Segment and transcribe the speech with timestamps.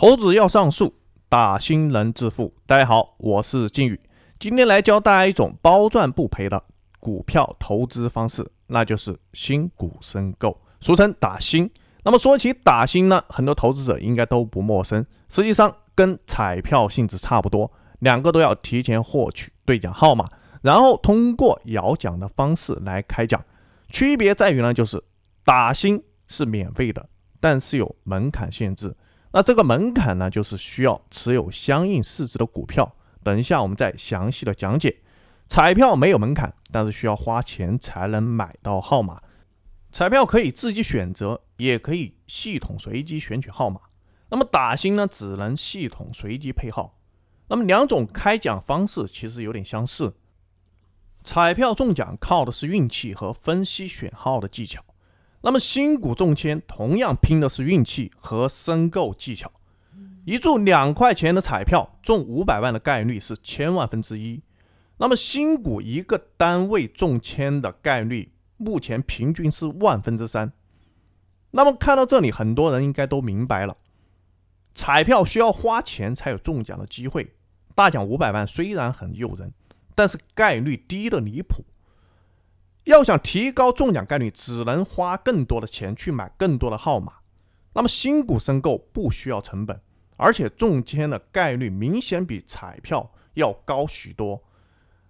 [0.00, 0.94] 投资要上树，
[1.28, 2.54] 打新能致富。
[2.66, 4.00] 大家好，我是金宇，
[4.38, 6.64] 今天来教大家一种包赚不赔的
[6.98, 11.70] 股票投资方式，那就是新股申购，俗称打新。
[12.02, 20.26] 那么说起打新呢，很多投资者应该都不陌生，实际上跟彩票性质差不多，两个都要提前获取兑奖号码，
[20.62, 23.44] 然后通过摇奖的方式来开奖。
[23.90, 25.04] 区别在于呢，就是
[25.44, 27.06] 打新是免费的，
[27.38, 28.96] 但是有门槛限制。
[29.32, 32.96] 那这个门槛呢，就是需要持有相应市值的股票。
[33.22, 35.02] 等一下我们再详细的讲解。
[35.46, 39.20] 彩票没有门槛，但是需要花钱才能买到号码。
[39.92, 43.80] 彩票可以自己选择，也可以系统随机选取号码。
[44.30, 46.98] 那么打新呢，只能系统随机配号。
[47.48, 50.14] 那么两种开奖方式其实有点相似。
[51.24, 54.84] 彩票中奖靠的是运气和分析选号的技巧。
[55.42, 59.50] 那么新股中签同样拼的是运气和申购技巧。
[60.26, 64.42] 一注两块钱的彩票中五百万的概率是千万分之一。
[64.98, 70.52] 那么新股一个单位中签的概率目前平均是万分之三。
[71.52, 73.76] 那么看到这里，很多人应该都明白了，
[74.74, 77.34] 彩票需要花钱才有中奖的机会。
[77.74, 79.52] 大奖五百万虽然很诱人，
[79.94, 81.64] 但是概率低的离谱。
[82.90, 87.14] 要想提高中奖概率，只能花更多的钱去买更多的号码。
[87.72, 89.80] 那么新股申购不需要成本，
[90.16, 94.42] 而且中签的概率明显比彩票要高许多。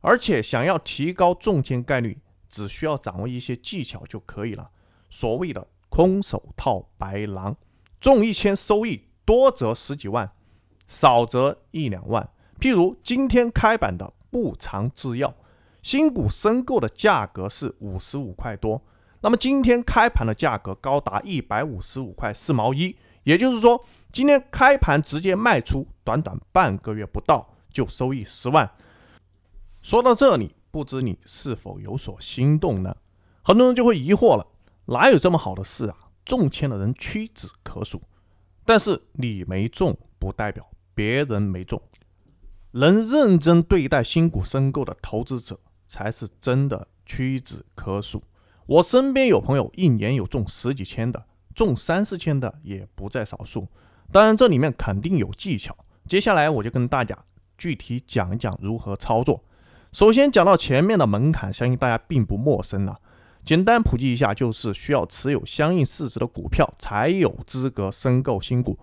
[0.00, 4.70] 而且想要提高中签概率，只需要掌握一些技巧就可以了。
[5.10, 7.56] 所谓的空手套白狼，
[8.00, 10.30] 中一千收益多则十几万，
[10.86, 12.30] 少则一两万。
[12.60, 15.34] 譬如今天开板的不长制药。
[15.84, 18.82] 新股申购的价格是五十五块多，
[19.20, 28.68] 那么今天开盘的价格高达一百五十五块四毛一，也就是说，今天开盘直接卖出，短短半个月不到就收益十万。
[29.82, 32.96] 说到这里，不知你是否有所心动呢？
[33.42, 34.46] 很多人就会疑惑了，
[34.86, 35.96] 哪有这么好的事啊？
[36.24, 38.00] 中签的人屈指可数，
[38.64, 41.82] 但是你没中不代表别人没中，
[42.70, 45.60] 能认真对待新股申购的投资者。
[45.88, 48.22] 才是真的屈指可数。
[48.66, 53.68] 我身边有朋友一年有中十几千的，中三四千的也不在少数。
[54.10, 55.76] 当然，这里面肯定有技巧。
[56.06, 57.18] 接下来我就跟大家
[57.58, 59.42] 具体讲一讲如何操作。
[59.92, 62.96] 首先讲到前面的门槛，相信大家并不陌生了。
[63.44, 68.78] 简单普及一下，就是需要持有相应市值的股票才有资格申购新股。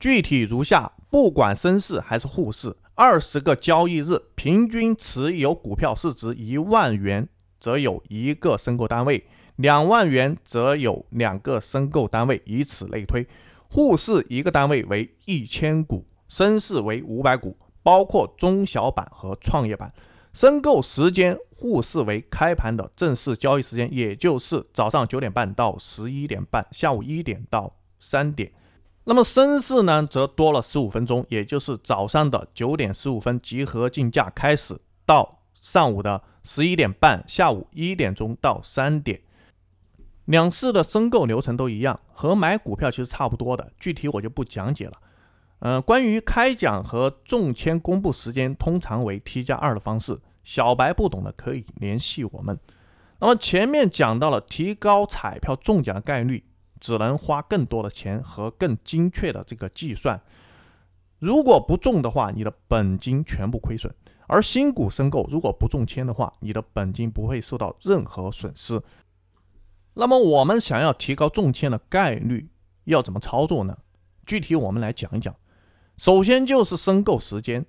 [0.00, 2.76] 具体如下：不管深市还是沪市。
[2.96, 7.28] 二十个交易日，平均持有股票市值一万元，
[7.60, 9.22] 则有一个申购单位；
[9.56, 13.26] 两万元则有两个申购单位，以此类推。
[13.68, 19.92] 沪市一个单位为一千股，深市为五百股，包括中小板和创业板。
[20.32, 28.50] 申购时间，沪市为开盘的正式交易时间，也就是早上九点半到十一点半，下午一点到三点。
[29.08, 39.20] 那么深市呢，则多了十五分钟，也就是早上的九点十五分集合竞价开始，到上午的十一点半，下午一点钟到三点。
[40.24, 44.94] 两市的申购流程都一样，和买股票其实差不多的，具体我就不讲解了。
[45.60, 52.58] 嗯，关于开奖和中签公布时间，通常为 T 加二的方式，小白不懂的可以联系我们。
[53.20, 56.42] 那么前面讲到了提高彩票中奖的概率。
[56.80, 60.20] 只能花更多的钱和更精确的这个计算，
[61.18, 63.90] 如果不中的话，你的本金全部亏损；
[64.26, 68.82] 而新股申购如果不中签的话，你的本金不会受到任何损失。
[69.94, 72.50] 那么我们想要提高中签的概率，
[72.84, 73.78] 要怎么操作呢？
[74.26, 75.34] 具体我们来讲一讲。
[75.96, 77.64] 首先就是申购时间，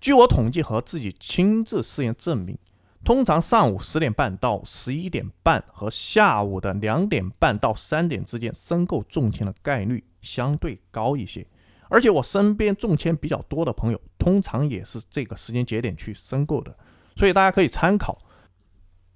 [0.00, 2.58] 据我统计和自己亲自试验证明。
[3.04, 11.44] 通常上午十点半到十一点半和下午的两点半到三点之间申购中签的概率相对高一些，
[11.88, 16.76] 而且我身边中签比较多的朋友，通常也是这个时间节点去申购的，
[17.16, 18.16] 所以大家可以参考。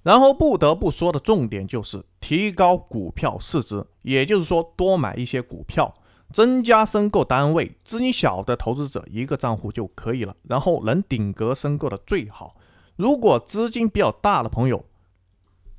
[0.03, 5.95] 然后不得不说的重点就是提高股票市值，也就是说多买一些股票，
[6.33, 7.77] 增加申购单位。
[7.85, 12.57] 资金小的投资者一个账户就可以了，然后能顶格申购的最好。
[12.97, 14.85] 如果资金比较大的朋友，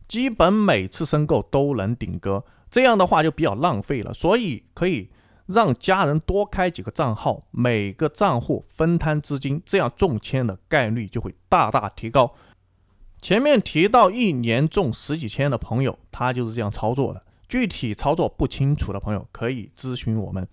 [0.08, 4.14] 基本每次申购都能顶格，这样的话就比较浪费了。
[4.14, 5.10] 所以可以
[5.48, 12.34] 让家人多开几个账号，每个账户分摊资金，这样中签的概率就会大大提高。
[13.20, 17.24] 前面提到一年中十几千的朋友，他就是这样操作的。
[17.50, 20.48] 具体操作不清楚的朋友可以咨询我们。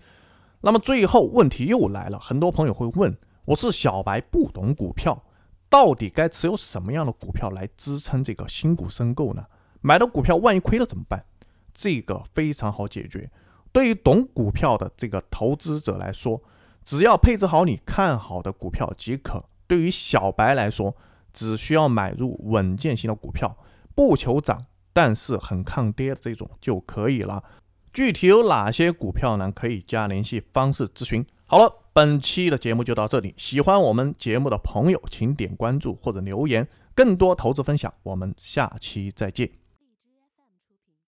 [0.61, 5.21] 那么最后问题又来了，很多朋友会问：我是小白，不懂股票，
[5.69, 9.45] 到底该持有什么样的股票来支撑这个新股申购呢？
[9.81, 11.25] 买的股票万一亏了怎么办？
[11.73, 13.29] 这个非常好解决。
[13.71, 16.41] 对于懂股票的这个投资者来说，
[16.85, 19.43] 只要配置好你看好的股票即可。
[19.67, 20.95] 对于小白来说，
[21.33, 23.57] 只需要买入稳健型的股票，
[23.93, 27.43] 不求涨，但是很抗跌的这种就可以了。
[27.91, 29.51] 具体有哪些股票呢？
[29.51, 31.25] 可以加联系方式咨询。
[31.47, 33.33] 好了，本期的节目就到这里。
[33.37, 36.67] 喜欢我们节目的朋友，请点关注或者留言。
[36.95, 39.64] 更多投资分享，我们下期再见。